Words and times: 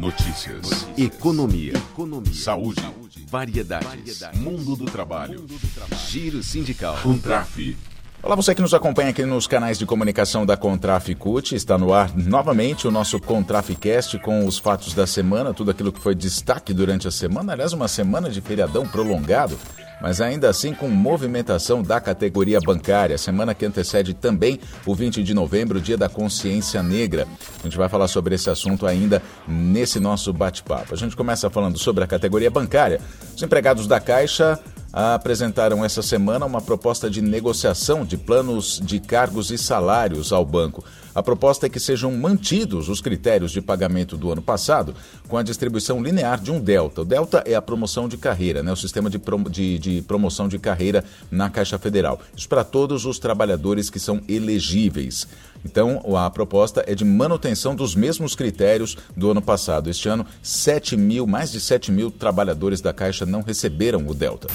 Notícias. 0.00 0.62
Notícias. 0.62 0.98
Economia. 0.98 1.74
Economia. 1.76 2.32
Saúde. 2.32 2.80
Saúde. 2.80 3.26
Variedades. 3.28 3.86
Variedades. 3.86 4.40
Mundo 4.40 4.74
do 4.74 4.86
trabalho. 4.86 5.40
Mundo 5.40 5.58
do 5.58 5.74
trabalho. 5.74 6.02
Giro 6.08 6.42
sindical. 6.42 6.96
Contraf. 7.02 7.76
Olá, 8.22 8.34
você 8.34 8.54
que 8.54 8.62
nos 8.62 8.72
acompanha 8.72 9.10
aqui 9.10 9.26
nos 9.26 9.46
canais 9.46 9.78
de 9.78 9.84
comunicação 9.84 10.46
da 10.46 10.56
Contraficute. 10.56 11.54
Está 11.54 11.76
no 11.76 11.92
ar 11.92 12.16
novamente 12.16 12.88
o 12.88 12.90
nosso 12.90 13.20
Contraficast 13.20 14.18
com 14.20 14.46
os 14.46 14.58
fatos 14.58 14.94
da 14.94 15.06
semana, 15.06 15.52
tudo 15.52 15.70
aquilo 15.70 15.92
que 15.92 16.00
foi 16.00 16.14
destaque 16.14 16.72
durante 16.72 17.06
a 17.06 17.10
semana. 17.10 17.52
Aliás, 17.52 17.74
uma 17.74 17.86
semana 17.86 18.30
de 18.30 18.40
feriadão 18.40 18.88
prolongado 18.88 19.58
mas 20.00 20.20
ainda 20.20 20.48
assim 20.48 20.74
com 20.74 20.88
movimentação 20.88 21.82
da 21.82 22.00
categoria 22.00 22.58
bancária. 22.60 23.18
Semana 23.18 23.54
que 23.54 23.66
antecede 23.66 24.14
também 24.14 24.60
o 24.86 24.94
20 24.94 25.22
de 25.22 25.34
novembro, 25.34 25.80
Dia 25.80 25.96
da 25.96 26.08
Consciência 26.08 26.82
Negra. 26.82 27.26
A 27.60 27.62
gente 27.64 27.76
vai 27.76 27.88
falar 27.88 28.08
sobre 28.08 28.34
esse 28.34 28.48
assunto 28.48 28.86
ainda 28.86 29.22
nesse 29.46 30.00
nosso 30.00 30.32
bate-papo. 30.32 30.94
A 30.94 30.96
gente 30.96 31.16
começa 31.16 31.50
falando 31.50 31.78
sobre 31.78 32.04
a 32.04 32.06
categoria 32.06 32.50
bancária. 32.50 33.00
Os 33.36 33.42
empregados 33.42 33.86
da 33.86 34.00
Caixa 34.00 34.58
apresentaram 34.92 35.84
essa 35.84 36.02
semana 36.02 36.44
uma 36.44 36.60
proposta 36.60 37.08
de 37.08 37.22
negociação 37.22 38.04
de 38.04 38.16
planos 38.16 38.80
de 38.82 38.98
cargos 38.98 39.50
e 39.50 39.58
salários 39.58 40.32
ao 40.32 40.44
banco. 40.44 40.84
A 41.14 41.22
proposta 41.22 41.66
é 41.66 41.68
que 41.68 41.80
sejam 41.80 42.12
mantidos 42.12 42.88
os 42.88 43.00
critérios 43.00 43.50
de 43.50 43.60
pagamento 43.60 44.16
do 44.16 44.30
ano 44.30 44.42
passado, 44.42 44.94
com 45.28 45.36
a 45.36 45.42
distribuição 45.42 46.02
linear 46.02 46.40
de 46.40 46.50
um 46.50 46.60
delta. 46.60 47.02
O 47.02 47.04
delta 47.04 47.42
é 47.46 47.54
a 47.54 47.62
promoção 47.62 48.08
de 48.08 48.16
carreira, 48.16 48.62
né? 48.62 48.72
o 48.72 48.76
sistema 48.76 49.10
de, 49.10 49.18
prom 49.18 49.42
de, 49.44 49.78
de 49.78 50.02
promoção 50.02 50.48
de 50.48 50.58
carreira 50.58 51.04
na 51.30 51.50
Caixa 51.50 51.78
Federal. 51.78 52.20
Isso 52.36 52.48
para 52.48 52.64
todos 52.64 53.04
os 53.04 53.18
trabalhadores 53.18 53.90
que 53.90 53.98
são 53.98 54.20
elegíveis. 54.28 55.26
Então, 55.64 56.02
a 56.16 56.30
proposta 56.30 56.84
é 56.86 56.94
de 56.94 57.04
manutenção 57.04 57.74
dos 57.74 57.94
mesmos 57.94 58.34
critérios 58.34 58.96
do 59.16 59.30
ano 59.30 59.42
passado. 59.42 59.90
Este 59.90 60.08
ano, 60.08 60.24
7 60.42 60.96
mil, 60.96 61.26
mais 61.26 61.52
de 61.52 61.60
7 61.60 61.92
mil 61.92 62.10
trabalhadores 62.10 62.80
da 62.80 62.92
Caixa 62.92 63.26
não 63.26 63.42
receberam 63.42 64.06
o 64.06 64.14
Delta. 64.14 64.48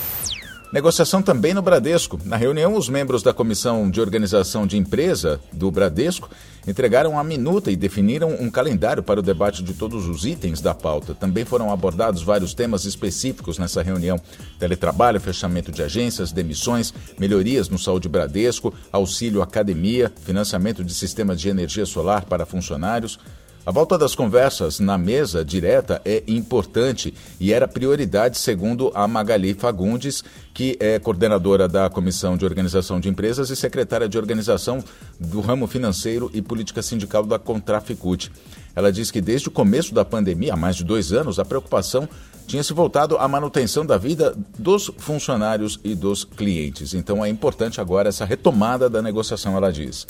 Negociação 0.76 1.22
também 1.22 1.54
no 1.54 1.62
Bradesco. 1.62 2.20
Na 2.26 2.36
reunião, 2.36 2.76
os 2.76 2.90
membros 2.90 3.24
da 3.24 3.34
Comissão 3.34 3.90
de 3.90 4.02
Organização 4.02 4.68
de 4.68 4.76
Empresa 4.76 5.40
do 5.54 5.72
Bradesco 5.72 6.30
entregaram 6.68 7.18
a 7.18 7.24
minuta 7.24 7.72
e 7.72 7.78
definiram 7.78 8.36
um 8.42 8.50
calendário 8.50 9.02
para 9.02 9.22
o 9.22 9.24
debate 9.24 9.64
de 9.64 9.74
todos 9.74 10.06
os 10.06 10.26
itens 10.26 10.60
da 10.60 10.76
pauta. 10.76 11.16
Também 11.16 11.46
foram 11.46 11.72
abordados 11.72 12.24
vários 12.24 12.54
temas 12.54 12.84
específicos 12.84 13.58
nessa 13.58 13.82
reunião: 13.82 14.20
teletrabalho, 14.60 15.22
fechamento 15.22 15.72
de 15.72 15.82
agências, 15.82 16.34
demissões, 16.34 16.94
melhorias 17.18 17.70
no 17.70 17.80
Saúde 17.80 18.10
Bradesco, 18.10 18.74
auxílio 18.92 19.42
academia, 19.42 20.12
financiamento 20.26 20.84
de 20.84 20.94
sistemas 20.94 21.40
de 21.40 21.48
energia 21.48 21.86
solar 21.86 22.26
para 22.26 22.46
funcionários. 22.46 23.18
A 23.66 23.72
volta 23.72 23.98
das 23.98 24.14
conversas 24.14 24.80
na 24.80 24.96
mesa 24.96 25.44
direta 25.44 26.00
é 26.06 26.22
importante 26.28 27.12
e 27.40 27.52
era 27.52 27.68
prioridade, 27.68 28.38
segundo 28.38 28.92
a 28.94 29.08
Magali 29.08 29.56
Fagundes, 29.56 30.24
que 30.54 30.78
é 30.80 31.00
coordenadora 31.00 31.68
da 31.68 31.90
Comissão 31.90 32.38
de 32.38 32.46
Organização 32.46 33.00
de 33.00 33.10
Empresas 33.10 33.50
e 33.50 33.56
secretária 33.56 34.08
de 34.08 34.20
Organização 34.20 34.84
do 35.20 35.42
Ramo 35.42 35.66
Financeiro 35.66 36.30
e 36.32 36.44
Política 36.44 36.84
Sindical 36.84 37.26
da 37.26 37.40
Contraficute. 37.40 38.32
Ela 38.76 38.92
diz 38.92 39.10
que 39.10 39.20
desde 39.20 39.48
o 39.48 39.52
começo 39.52 39.96
da 39.96 40.06
pandemia, 40.06 40.54
há 40.54 40.58
mais 40.58 40.76
de 40.76 40.84
dois 40.84 41.12
anos, 41.12 41.40
a 41.40 41.46
preocupação 41.46 42.08
tinha 42.46 42.62
se 42.62 42.72
voltado 42.72 43.18
à 43.18 43.28
manutenção 43.28 43.84
da 43.84 43.98
vida 43.98 44.38
dos 44.60 44.92
funcionários 45.00 45.80
e 45.84 45.96
dos 45.96 46.24
clientes. 46.24 46.94
Então 46.94 47.26
é 47.26 47.30
importante 47.30 47.82
agora 47.82 48.10
essa 48.10 48.26
retomada 48.26 48.88
da 48.88 49.02
negociação, 49.02 49.58
ela 49.58 49.74
diz. 49.74 50.06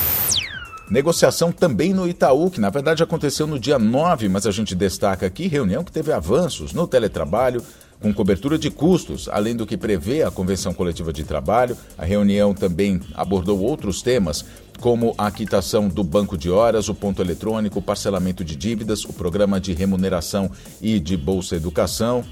Negociação 0.89 1.51
também 1.51 1.93
no 1.93 2.07
Itaú, 2.07 2.51
que 2.51 2.61
na 2.61 2.69
verdade 2.69 3.01
aconteceu 3.01 3.47
no 3.47 3.59
dia 3.59 3.79
9, 3.79 4.29
mas 4.29 4.45
a 4.45 4.51
gente 4.51 4.75
destaca 4.75 5.25
aqui 5.25 5.47
reunião 5.47 5.83
que 5.83 5.91
teve 5.91 6.11
avanços 6.11 6.73
no 6.73 6.87
teletrabalho, 6.87 7.63
com 7.99 8.13
cobertura 8.13 8.57
de 8.57 8.69
custos, 8.69 9.27
além 9.31 9.55
do 9.55 9.65
que 9.65 9.77
prevê 9.77 10.21
a 10.21 10.29
Convenção 10.29 10.73
Coletiva 10.73 11.11
de 11.11 11.23
Trabalho. 11.23 11.75
A 11.97 12.05
reunião 12.05 12.53
também 12.53 13.01
abordou 13.15 13.59
outros 13.61 14.03
temas, 14.03 14.45
como 14.79 15.15
a 15.17 15.31
quitação 15.31 15.87
do 15.87 16.03
banco 16.03 16.37
de 16.37 16.51
horas, 16.51 16.87
o 16.87 16.93
ponto 16.93 17.19
eletrônico, 17.19 17.79
o 17.79 17.81
parcelamento 17.81 18.43
de 18.43 18.55
dívidas, 18.55 19.05
o 19.05 19.13
programa 19.13 19.59
de 19.59 19.73
remuneração 19.73 20.51
e 20.79 20.99
de 20.99 21.17
Bolsa 21.17 21.55
Educação. 21.55 22.23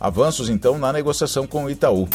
Avanços, 0.00 0.48
então, 0.48 0.78
na 0.78 0.92
negociação 0.92 1.46
com 1.46 1.64
o 1.64 1.70
Itaú. 1.70 2.08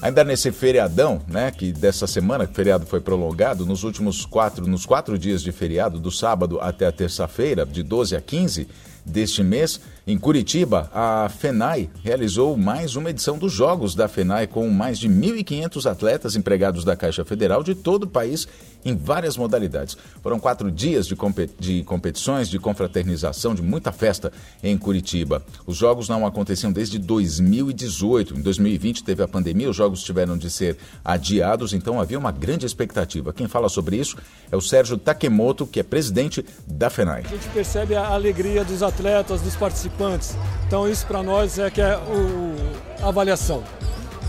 Ainda 0.00 0.22
nesse 0.22 0.52
feriadão, 0.52 1.20
né, 1.26 1.50
que 1.50 1.72
dessa 1.72 2.06
semana, 2.06 2.46
que 2.46 2.52
o 2.52 2.54
feriado 2.54 2.86
foi 2.86 3.00
prolongado, 3.00 3.66
nos 3.66 3.82
últimos 3.82 4.24
quatro, 4.24 4.66
nos 4.66 4.86
quatro 4.86 5.18
dias 5.18 5.42
de 5.42 5.50
feriado, 5.50 5.98
do 5.98 6.10
sábado 6.10 6.60
até 6.60 6.86
a 6.86 6.92
terça-feira, 6.92 7.66
de 7.66 7.82
12 7.82 8.14
a 8.14 8.20
15, 8.20 8.68
deste 9.04 9.42
mês, 9.42 9.80
em 10.10 10.16
Curitiba, 10.16 10.90
a 10.94 11.28
FENAI 11.28 11.90
realizou 12.02 12.56
mais 12.56 12.96
uma 12.96 13.10
edição 13.10 13.36
dos 13.36 13.52
Jogos 13.52 13.94
da 13.94 14.08
FENAI 14.08 14.46
com 14.46 14.66
mais 14.70 14.98
de 14.98 15.06
1.500 15.06 15.84
atletas 15.84 16.34
empregados 16.34 16.82
da 16.82 16.96
Caixa 16.96 17.26
Federal 17.26 17.62
de 17.62 17.74
todo 17.74 18.04
o 18.04 18.08
país 18.08 18.48
em 18.86 18.96
várias 18.96 19.36
modalidades. 19.36 19.98
Foram 20.22 20.40
quatro 20.40 20.70
dias 20.70 21.06
de, 21.06 21.14
de 21.58 21.82
competições, 21.82 22.48
de 22.48 22.58
confraternização, 22.58 23.54
de 23.54 23.60
muita 23.60 23.92
festa 23.92 24.32
em 24.62 24.78
Curitiba. 24.78 25.44
Os 25.66 25.76
Jogos 25.76 26.08
não 26.08 26.26
aconteciam 26.26 26.72
desde 26.72 26.98
2018. 26.98 28.38
Em 28.38 28.40
2020 28.40 29.04
teve 29.04 29.22
a 29.22 29.28
pandemia, 29.28 29.68
os 29.68 29.76
Jogos 29.76 30.02
tiveram 30.02 30.38
de 30.38 30.48
ser 30.48 30.78
adiados, 31.04 31.74
então 31.74 32.00
havia 32.00 32.18
uma 32.18 32.32
grande 32.32 32.64
expectativa. 32.64 33.30
Quem 33.30 33.46
fala 33.46 33.68
sobre 33.68 33.96
isso 33.96 34.16
é 34.50 34.56
o 34.56 34.60
Sérgio 34.62 34.96
Takemoto, 34.96 35.66
que 35.66 35.80
é 35.80 35.82
presidente 35.82 36.42
da 36.66 36.88
FENAI. 36.88 37.24
A 37.26 37.28
gente 37.28 37.48
percebe 37.50 37.94
a 37.94 38.06
alegria 38.06 38.64
dos 38.64 38.82
atletas, 38.82 39.42
dos 39.42 39.54
participantes. 39.54 39.97
Então 40.66 40.88
isso 40.88 41.06
para 41.06 41.22
nós 41.22 41.58
é 41.58 41.70
que 41.70 41.80
é 41.80 41.96
o, 41.96 42.54
a 43.02 43.08
avaliação. 43.08 43.62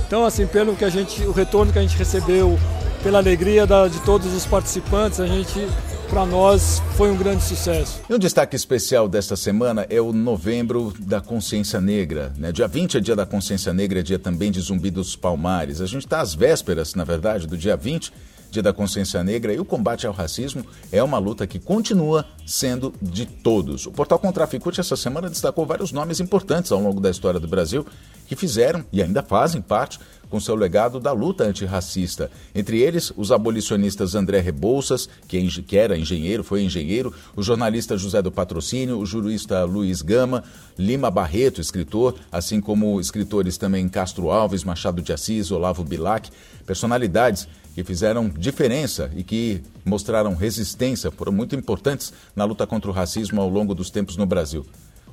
Então 0.07 0.25
assim, 0.25 0.47
pelo 0.47 0.75
que 0.75 0.83
a 0.83 0.89
gente, 0.89 1.21
o 1.23 1.31
retorno 1.31 1.71
que 1.71 1.79
a 1.79 1.81
gente 1.81 1.97
recebeu, 1.97 2.57
pela 3.03 3.19
alegria 3.19 3.65
da, 3.65 3.87
de 3.87 3.99
todos 4.01 4.33
os 4.33 4.45
participantes, 4.45 5.19
a 5.19 5.27
gente 5.27 5.67
para 6.09 6.25
nós 6.25 6.81
foi 6.97 7.11
um 7.11 7.15
grande 7.15 7.43
sucesso. 7.43 8.01
E 8.09 8.13
um 8.13 8.17
destaque 8.17 8.55
especial 8.55 9.07
desta 9.07 9.35
semana 9.35 9.85
é 9.89 10.01
o 10.01 10.11
Novembro 10.11 10.91
da 10.99 11.21
Consciência 11.21 11.79
Negra. 11.79 12.33
Né? 12.35 12.51
Dia 12.51 12.67
20 12.67 12.97
é 12.97 12.99
dia 12.99 13.15
da 13.15 13.27
Consciência 13.27 13.71
Negra, 13.71 13.99
é 13.99 14.01
dia 14.01 14.17
também 14.17 14.51
de 14.51 14.59
Zumbi 14.59 14.89
dos 14.89 15.15
Palmares. 15.15 15.81
A 15.81 15.85
gente 15.85 16.05
está 16.05 16.19
às 16.19 16.33
vésperas, 16.33 16.95
na 16.95 17.03
verdade, 17.03 17.45
do 17.45 17.55
dia 17.55 17.77
20 17.77 18.11
Dia 18.51 18.63
da 18.63 18.73
Consciência 18.73 19.23
Negra 19.23 19.53
e 19.53 19.59
o 19.59 19.65
combate 19.65 20.07
ao 20.07 20.13
racismo 20.13 20.65
é 20.91 21.03
uma 21.03 21.19
luta 21.19 21.45
que 21.45 21.59
continua 21.59 22.25
sendo 22.49 22.91
de 22.99 23.27
todos. 23.27 23.85
O 23.85 23.91
portal 23.91 24.17
Contraficute 24.17 24.81
essa 24.81 24.95
semana 24.95 25.29
destacou 25.29 25.67
vários 25.67 25.91
nomes 25.91 26.19
importantes 26.19 26.71
ao 26.71 26.81
longo 26.81 26.99
da 26.99 27.11
história 27.11 27.39
do 27.39 27.47
Brasil 27.47 27.85
que 28.27 28.35
fizeram 28.35 28.83
e 28.91 29.03
ainda 29.03 29.21
fazem 29.21 29.61
parte 29.61 29.99
com 30.29 30.39
seu 30.39 30.55
legado 30.55 30.99
da 30.99 31.11
luta 31.11 31.43
antirracista. 31.43 32.29
Entre 32.53 32.79
eles, 32.79 33.11
os 33.15 33.31
abolicionistas 33.31 34.15
André 34.15 34.39
Rebouças, 34.39 35.09
que, 35.27 35.37
é 35.37 35.61
que 35.61 35.77
era 35.77 35.97
engenheiro, 35.97 36.43
foi 36.43 36.63
engenheiro, 36.63 37.13
o 37.35 37.41
jornalista 37.41 37.97
José 37.97 38.21
do 38.21 38.31
Patrocínio, 38.31 38.99
o 38.99 39.05
jurista 39.05 39.63
Luiz 39.63 40.01
Gama, 40.01 40.43
Lima 40.77 41.09
Barreto, 41.09 41.61
escritor, 41.61 42.15
assim 42.31 42.61
como 42.61 42.99
escritores 42.99 43.57
também 43.57 43.89
Castro 43.89 44.29
Alves, 44.29 44.63
Machado 44.63 45.01
de 45.01 45.11
Assis, 45.11 45.51
Olavo 45.51 45.83
Bilac, 45.83 46.29
personalidades 46.65 47.47
que 47.73 47.83
fizeram 47.83 48.29
diferença 48.29 49.09
e 49.15 49.23
que 49.23 49.61
mostraram 49.85 50.35
resistência, 50.35 51.09
foram 51.11 51.31
muito 51.31 51.55
importantes 51.55 52.13
na 52.39 52.45
luta 52.45 52.65
contra 52.65 52.89
o 52.89 52.93
racismo 52.93 53.41
ao 53.41 53.49
longo 53.49 53.75
dos 53.75 53.89
tempos 53.89 54.15
no 54.15 54.25
Brasil. 54.25 54.65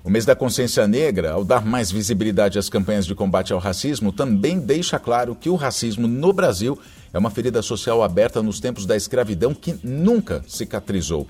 O 0.05 0.09
mês 0.09 0.25
da 0.25 0.37
consciência 0.37 0.87
negra, 0.87 1.33
ao 1.33 1.45
dar 1.45 1.67
mais 1.67 1.91
visibilidade 1.91 2.57
às 2.57 2.69
campanhas 2.69 3.05
de 3.05 3.17
combate 3.17 3.53
ao 3.53 3.59
racismo, 3.59 4.13
também 4.13 4.61
deixa 4.61 4.97
claro 5.01 5.35
que 5.35 5.51
o 5.51 5.57
racismo 5.57 6.07
no 6.07 6.33
Brasil 6.33 6.79
é 7.13 7.19
uma 7.19 7.29
ferida 7.29 7.61
social 7.63 8.05
aberta 8.05 8.41
nos 8.41 8.61
tempos 8.61 8.87
da 8.87 8.95
escravidão 8.95 9.53
que 9.53 9.77
nunca 9.83 10.45
cicatrizou. 10.47 11.27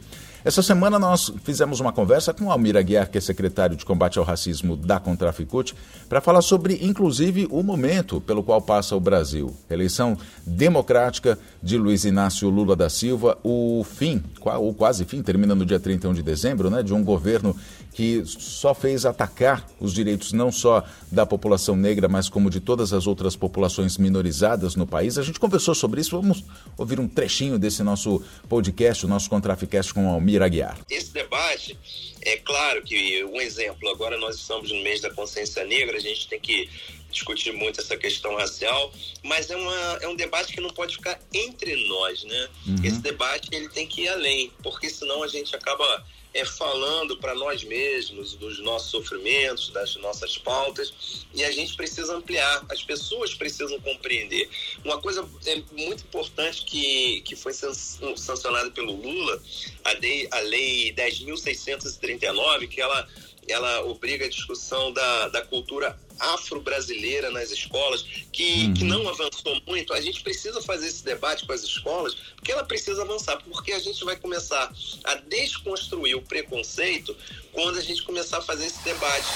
Essa 0.47 0.62
semana 0.62 0.97
nós 0.97 1.33
fizemos 1.43 1.81
uma 1.81 1.93
conversa 1.93 2.33
com 2.33 2.53
Almir 2.53 2.77
Aguiar, 2.77 3.11
que 3.11 3.19
é 3.19 3.21
secretário 3.21 3.75
de 3.75 3.84
combate 3.84 4.17
ao 4.17 4.25
racismo 4.25 4.76
da 4.76 5.00
Contraficute, 5.00 5.75
para 6.09 6.20
falar 6.20 6.41
sobre, 6.41 6.79
inclusive, 6.82 7.49
o 7.50 7.65
momento 7.65 8.20
pelo 8.20 8.44
qual 8.44 8.62
passa 8.62 8.94
o 8.94 9.00
Brasil. 9.00 9.53
Eleição 9.69 10.17
democrática 10.47 11.37
de 11.61 11.76
Luiz 11.76 12.05
Inácio 12.05 12.49
Lula 12.49 12.76
da 12.76 12.88
Silva, 12.88 13.37
o 13.43 13.85
fim, 13.85 14.23
ou 14.41 14.73
quase 14.73 15.05
fim, 15.05 15.20
termina 15.20 15.53
no 15.53 15.67
dia 15.67 15.81
31 15.81 16.15
de 16.15 16.23
dezembro, 16.23 16.70
né, 16.70 16.81
de 16.81 16.94
um 16.94 17.03
governo 17.03 17.53
que 17.97 18.23
só 18.26 18.75
fez 18.75 19.06
atacar 19.06 19.65
os 19.81 19.94
direitos 19.94 20.35
não 20.35 20.53
só 20.53 20.85
da 21.11 21.25
população 21.25 21.75
negra, 21.75 22.06
mas 22.09 22.29
como 22.29 22.50
de 22.50 22.61
todas 22.61 22.93
as 22.93 23.06
outras 23.06 23.35
populações 23.35 23.97
minorizadas 23.97 24.76
no 24.76 24.87
país. 24.87 25.17
A 25.17 25.23
gente 25.23 25.41
conversou 25.41 25.75
sobre 25.75 26.03
isso, 26.03 26.20
vamos 26.20 26.44
ouvir 26.76 27.00
um 27.00 27.09
trechinho 27.09 27.59
desse 27.59 27.82
nosso 27.82 28.23
podcast, 28.50 29.06
o 29.06 29.09
nosso 29.09 29.31
Contraficast 29.31 29.94
com 29.94 30.15
Aguiar. 30.44 30.79
Esse 30.91 31.12
debate, 31.12 31.79
é 32.23 32.37
claro 32.37 32.83
que 32.83 33.25
um 33.25 33.41
exemplo, 33.41 33.88
agora 33.88 34.19
nós 34.19 34.37
estamos 34.37 34.71
no 34.71 34.83
mês 34.83 35.00
da 35.00 35.11
consciência 35.11 35.65
negra, 35.65 35.97
a 35.97 36.00
gente 36.00 36.29
tem 36.29 36.41
que 36.41 36.69
discutir 37.11 37.53
muito 37.53 37.81
essa 37.81 37.97
questão 37.97 38.35
racial, 38.37 38.93
mas 39.23 39.50
é, 39.50 39.56
uma, 39.56 39.99
é 40.03 40.09
um 40.09 40.17
debate 40.17 40.53
que 40.53 40.61
não 40.61 40.71
pode 40.71 40.97
ficar 40.97 41.19
entre 41.33 41.88
nós, 41.88 42.25
né? 42.25 42.49
Uhum. 42.67 42.85
Esse 42.85 42.99
debate 43.00 43.49
ele 43.53 43.69
tem 43.69 43.87
que 43.87 44.03
ir 44.03 44.09
além, 44.09 44.53
porque 44.62 44.91
senão 44.91 45.23
a 45.23 45.29
gente 45.29 45.55
acaba 45.55 46.05
é, 46.37 46.44
falando 46.44 47.17
para 47.17 47.35
nós 47.35 47.65
mesmos 47.65 48.35
dos 48.35 48.59
nossos 48.61 48.91
sofrimentos, 48.91 49.71
das 49.71 49.97
nossas 49.97 50.37
pautas, 50.37 51.27
e 51.35 51.43
a 51.43 51.50
gente 51.50 51.75
precisa 51.75 52.15
ampliar, 52.15 52.65
as 52.69 52.83
pessoas 52.83 53.35
precisam 53.35 53.81
compreender. 53.81 54.49
Uma 54.85 55.00
coisa 55.00 55.27
é 55.47 55.62
muito 55.73 56.05
importante 56.05 56.62
que, 56.65 57.23
que 57.23 57.35
foi 57.35 57.55
sancionada 57.55 58.71
pelo 58.71 58.93
Lula, 58.93 59.43
a 59.83 59.93
lei, 59.93 60.29
a 60.31 60.41
lei 60.41 60.93
10.639, 60.93 62.69
que 62.69 62.82
ela 62.82 63.09
ela 63.48 63.84
obriga 63.84 64.25
a 64.25 64.28
discussão 64.28 64.93
da, 64.93 65.28
da 65.28 65.43
cultura 65.43 65.96
afro-brasileira 66.19 67.31
nas 67.31 67.50
escolas, 67.50 68.04
que, 68.32 68.66
uhum. 68.66 68.75
que 68.75 68.84
não 68.84 69.08
avançou 69.08 69.60
muito. 69.66 69.93
A 69.93 70.00
gente 70.00 70.22
precisa 70.22 70.60
fazer 70.62 70.87
esse 70.87 71.04
debate 71.04 71.46
com 71.46 71.52
as 71.52 71.62
escolas, 71.62 72.14
porque 72.34 72.52
ela 72.52 72.64
precisa 72.64 73.02
avançar, 73.02 73.38
porque 73.44 73.72
a 73.72 73.78
gente 73.78 74.04
vai 74.04 74.16
começar 74.16 74.72
a 75.04 75.14
desconstruir 75.28 76.16
o 76.16 76.22
preconceito 76.22 77.14
quando 77.52 77.78
a 77.78 77.82
gente 77.82 78.02
começar 78.02 78.38
a 78.38 78.43
fazer 78.43 78.66
esse 78.66 78.82
debate. 78.82 79.26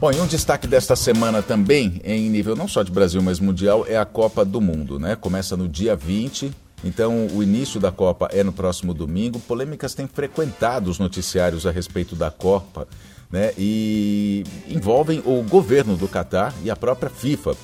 Bom, 0.00 0.12
e 0.12 0.20
um 0.20 0.26
destaque 0.26 0.66
desta 0.66 0.94
semana 0.94 1.42
também, 1.42 2.00
em 2.04 2.28
nível 2.28 2.54
não 2.54 2.68
só 2.68 2.82
de 2.82 2.92
Brasil, 2.92 3.20
mas 3.22 3.40
mundial, 3.40 3.84
é 3.88 3.96
a 3.96 4.04
Copa 4.04 4.44
do 4.44 4.60
Mundo, 4.60 4.98
né? 4.98 5.16
Começa 5.16 5.56
no 5.56 5.68
dia 5.68 5.96
20, 5.96 6.52
então, 6.84 7.26
o 7.32 7.42
início 7.42 7.80
da 7.80 7.90
Copa 7.90 8.28
é 8.32 8.44
no 8.44 8.52
próximo 8.52 8.94
domingo. 8.94 9.40
Polêmicas 9.40 9.94
têm 9.94 10.06
frequentado 10.06 10.88
os 10.88 10.98
noticiários 10.98 11.66
a 11.66 11.72
respeito 11.72 12.14
da 12.14 12.30
Copa 12.30 12.86
né, 13.30 13.52
e 13.58 14.44
envolvem 14.68 15.22
o 15.24 15.42
governo 15.42 15.96
do 15.96 16.08
Catar 16.08 16.54
e 16.62 16.70
a 16.70 16.76
própria 16.76 17.10
FIFA. 17.10 17.54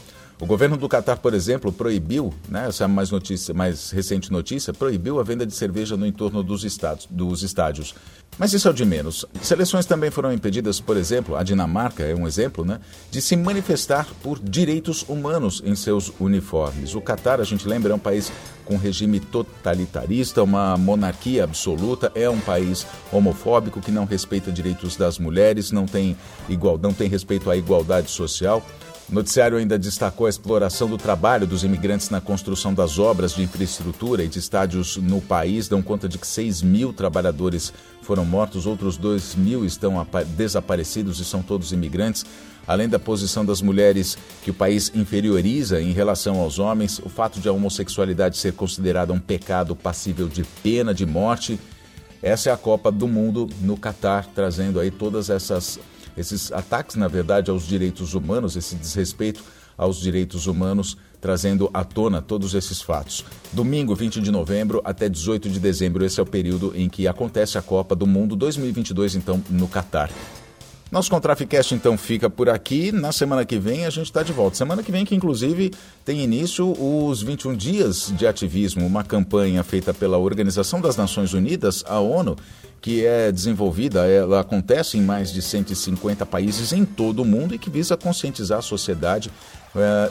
O 0.40 0.46
governo 0.46 0.76
do 0.76 0.88
Catar, 0.88 1.18
por 1.18 1.32
exemplo, 1.32 1.72
proibiu, 1.72 2.34
né, 2.48 2.66
essa 2.68 2.88
mais, 2.88 3.10
notícia, 3.10 3.54
mais 3.54 3.90
recente 3.90 4.32
notícia, 4.32 4.74
proibiu 4.74 5.20
a 5.20 5.22
venda 5.22 5.46
de 5.46 5.54
cerveja 5.54 5.96
no 5.96 6.06
entorno 6.06 6.42
dos, 6.42 6.64
estados, 6.64 7.06
dos 7.08 7.42
estádios. 7.42 7.94
Mas 8.38 8.52
isso 8.52 8.66
é 8.66 8.70
o 8.70 8.74
de 8.74 8.84
menos. 8.84 9.24
Seleções 9.40 9.86
também 9.86 10.10
foram 10.10 10.32
impedidas, 10.32 10.80
por 10.80 10.96
exemplo, 10.96 11.36
a 11.36 11.42
Dinamarca 11.42 12.02
é 12.02 12.14
um 12.14 12.26
exemplo, 12.26 12.64
né, 12.64 12.80
de 13.10 13.22
se 13.22 13.36
manifestar 13.36 14.08
por 14.22 14.38
direitos 14.38 15.04
humanos 15.08 15.62
em 15.64 15.74
seus 15.74 16.12
uniformes. 16.18 16.94
O 16.94 17.00
Catar, 17.00 17.40
a 17.40 17.44
gente 17.44 17.68
lembra, 17.68 17.92
é 17.92 17.94
um 17.94 17.98
país 17.98 18.32
com 18.64 18.76
regime 18.76 19.20
totalitarista, 19.20 20.42
uma 20.42 20.76
monarquia 20.76 21.44
absoluta, 21.44 22.10
é 22.14 22.28
um 22.28 22.40
país 22.40 22.86
homofóbico 23.12 23.80
que 23.80 23.92
não 23.92 24.04
respeita 24.04 24.50
direitos 24.50 24.96
das 24.96 25.18
mulheres, 25.18 25.70
não 25.70 25.86
tem 25.86 26.16
igual, 26.48 26.78
não 26.78 26.92
tem 26.92 27.08
respeito 27.08 27.50
à 27.50 27.56
igualdade 27.56 28.10
social. 28.10 28.64
O 29.06 29.14
noticiário 29.14 29.58
ainda 29.58 29.78
destacou 29.78 30.26
a 30.26 30.30
exploração 30.30 30.88
do 30.88 30.96
trabalho 30.96 31.46
dos 31.46 31.62
imigrantes 31.62 32.08
na 32.08 32.22
construção 32.22 32.72
das 32.72 32.98
obras 32.98 33.34
de 33.34 33.42
infraestrutura 33.42 34.24
e 34.24 34.28
de 34.28 34.38
estádios 34.38 34.96
no 34.96 35.20
país. 35.20 35.68
Dão 35.68 35.82
conta 35.82 36.08
de 36.08 36.16
que 36.16 36.26
6 36.26 36.62
mil 36.62 36.90
trabalhadores 36.90 37.70
foram 38.00 38.24
mortos, 38.24 38.66
outros 38.66 38.96
2 38.96 39.34
mil 39.34 39.64
estão 39.64 40.06
desaparecidos 40.36 41.20
e 41.20 41.24
são 41.24 41.42
todos 41.42 41.70
imigrantes. 41.70 42.24
Além 42.66 42.88
da 42.88 42.98
posição 42.98 43.44
das 43.44 43.60
mulheres 43.60 44.16
que 44.42 44.50
o 44.50 44.54
país 44.54 44.90
inferioriza 44.94 45.82
em 45.82 45.92
relação 45.92 46.40
aos 46.40 46.58
homens, 46.58 46.98
o 46.98 47.10
fato 47.10 47.38
de 47.38 47.46
a 47.46 47.52
homossexualidade 47.52 48.38
ser 48.38 48.54
considerada 48.54 49.12
um 49.12 49.18
pecado 49.18 49.76
passível 49.76 50.28
de 50.28 50.44
pena 50.62 50.94
de 50.94 51.04
morte. 51.04 51.60
Essa 52.22 52.48
é 52.48 52.52
a 52.54 52.56
Copa 52.56 52.90
do 52.90 53.06
Mundo 53.06 53.50
no 53.60 53.76
Catar, 53.76 54.26
trazendo 54.34 54.80
aí 54.80 54.90
todas 54.90 55.28
essas 55.28 55.78
esses 56.16 56.52
ataques, 56.52 56.96
na 56.96 57.08
verdade, 57.08 57.50
aos 57.50 57.66
direitos 57.66 58.14
humanos, 58.14 58.56
esse 58.56 58.74
desrespeito 58.76 59.42
aos 59.76 60.00
direitos 60.00 60.46
humanos, 60.46 60.96
trazendo 61.20 61.68
à 61.72 61.82
tona 61.84 62.22
todos 62.22 62.54
esses 62.54 62.80
fatos. 62.80 63.24
Domingo, 63.52 63.94
20 63.94 64.20
de 64.20 64.30
novembro 64.30 64.80
até 64.84 65.08
18 65.08 65.48
de 65.48 65.58
dezembro, 65.58 66.04
esse 66.04 66.20
é 66.20 66.22
o 66.22 66.26
período 66.26 66.72
em 66.76 66.88
que 66.88 67.08
acontece 67.08 67.58
a 67.58 67.62
Copa 67.62 67.96
do 67.96 68.06
Mundo 68.06 68.36
2022, 68.36 69.16
então, 69.16 69.42
no 69.50 69.66
Catar. 69.66 70.10
Nosso 70.94 71.10
Contraficast 71.10 71.74
então 71.74 71.98
fica 71.98 72.30
por 72.30 72.48
aqui. 72.48 72.92
Na 72.92 73.10
semana 73.10 73.44
que 73.44 73.58
vem 73.58 73.84
a 73.84 73.90
gente 73.90 74.06
está 74.06 74.22
de 74.22 74.32
volta. 74.32 74.56
Semana 74.56 74.80
que 74.80 74.92
vem 74.92 75.04
que 75.04 75.12
inclusive 75.12 75.72
tem 76.04 76.20
início 76.20 76.72
os 76.80 77.20
21 77.20 77.56
dias 77.56 78.12
de 78.16 78.24
ativismo, 78.28 78.86
uma 78.86 79.02
campanha 79.02 79.64
feita 79.64 79.92
pela 79.92 80.18
Organização 80.18 80.80
das 80.80 80.96
Nações 80.96 81.34
Unidas, 81.34 81.82
a 81.88 81.98
ONU, 81.98 82.36
que 82.80 83.04
é 83.04 83.32
desenvolvida, 83.32 84.06
ela 84.06 84.38
acontece 84.38 84.96
em 84.96 85.02
mais 85.02 85.32
de 85.32 85.42
150 85.42 86.24
países 86.26 86.72
em 86.72 86.84
todo 86.84 87.22
o 87.22 87.24
mundo 87.24 87.56
e 87.56 87.58
que 87.58 87.68
visa 87.68 87.96
conscientizar 87.96 88.60
a 88.60 88.62
sociedade 88.62 89.32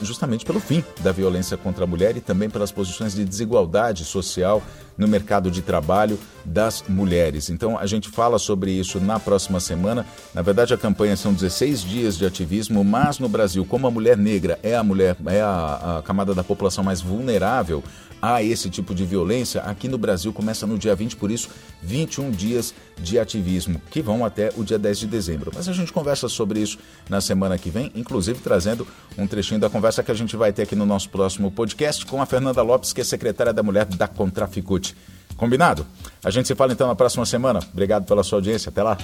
justamente 0.02 0.46
pelo 0.46 0.60
fim 0.60 0.84
da 1.02 1.12
violência 1.12 1.56
contra 1.58 1.84
a 1.84 1.88
mulher 1.88 2.18
e 2.18 2.22
também 2.22 2.50
pelas 2.50 2.72
posições 2.72 3.14
de 3.14 3.24
desigualdade 3.24 4.04
social 4.04 4.62
no 4.98 5.08
mercado 5.08 5.50
de 5.50 5.62
trabalho 5.62 6.20
das 6.46 6.84
mulheres. 6.88 7.50
Então 7.50 7.78
a 7.78 7.86
gente 7.86 8.10
fala 8.10 8.38
sobre 8.38 8.72
isso 8.72 9.00
na 9.00 9.20
próxima 9.20 9.60
semana. 9.60 10.06
Na 10.34 10.42
verdade, 10.42 10.74
a 10.74 10.78
campanha 10.78 11.16
são 11.16 11.34
16 11.34 11.82
dias 11.82 12.18
de 12.18 12.26
ativismo, 12.26 12.84
mas 12.84 13.20
no 13.20 13.30
Brasil, 13.30 13.66
como 13.66 13.88
a 13.88 13.92
mulher 13.92 14.18
negra 14.18 14.60
é 14.62 14.76
a 14.76 14.84
mulher, 14.84 15.16
é 15.26 15.42
a, 15.42 15.98
a 15.98 16.02
camada 16.04 16.34
da 16.34 16.44
população 16.44 16.84
mais 16.84 17.02
vulnerável 17.02 17.84
a 18.24 18.42
esse 18.42 18.70
tipo 18.70 18.96
de 18.96 19.04
violência, 19.04 19.60
aqui 19.64 19.90
no 19.90 19.98
Brasil 19.98 20.32
começa 20.32 20.66
no 20.66 20.78
dia 20.78 20.96
20, 20.96 21.18
por 21.18 21.30
isso 21.30 21.50
21 21.82 22.32
dias 22.32 22.74
de 22.98 23.20
ativismo, 23.20 23.82
que 23.92 24.02
vão 24.02 24.24
até 24.24 24.50
o 24.56 24.64
dia 24.64 24.80
10 24.80 25.00
de 25.00 25.08
dezembro. 25.08 25.52
Mas 25.54 25.68
a 25.68 25.74
gente 25.74 25.92
conversa 25.92 26.30
sobre 26.30 26.62
isso 26.62 26.78
na 27.10 27.20
semana 27.20 27.58
que 27.58 27.70
vem, 27.70 27.92
inclusive 27.94 28.40
trazendo 28.40 28.88
um 29.18 29.28
trechinho 29.54 29.60
da 29.60 29.70
conversa 29.70 30.04
que 30.04 30.12
a 30.12 30.16
gente 30.16 30.36
vai 30.36 30.52
ter 30.52 30.64
aqui 30.64 30.76
no 30.76 30.86
nosso 30.86 31.10
próximo 31.10 31.52
podcast 31.52 32.06
com 32.06 32.22
a 32.22 32.26
Fernanda 32.26 32.62
Lopes, 32.62 32.94
que 32.94 33.02
é 33.02 33.04
secretária 33.04 33.54
da 33.54 33.62
Mulher 33.62 33.86
da 33.86 34.08
Contraficute. 34.08 34.96
Combinado? 35.36 35.86
A 36.24 36.30
gente 36.30 36.48
se 36.48 36.56
fala 36.56 36.74
então 36.74 36.88
na 36.88 36.96
próxima 36.96 37.26
semana. 37.26 37.60
Obrigado 37.72 38.06
pela 38.06 38.24
sua 38.24 38.38
audiência. 38.38 38.70
Até 38.70 38.84
lá. 38.84 38.98